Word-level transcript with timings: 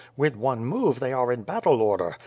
"With 0.17 0.35
one 0.35 0.65
move 0.65 0.99
they 0.99 1.13
are 1.13 1.31
in 1.31 1.43
battle 1.43 1.79
order. 1.79 2.15